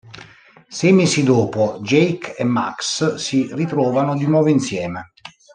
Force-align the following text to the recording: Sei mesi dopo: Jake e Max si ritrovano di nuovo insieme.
Sei 0.67 0.91
mesi 0.93 1.21
dopo: 1.21 1.77
Jake 1.83 2.33
e 2.35 2.43
Max 2.43 3.13
si 3.17 3.47
ritrovano 3.53 4.17
di 4.17 4.25
nuovo 4.25 4.47
insieme. 4.49 5.11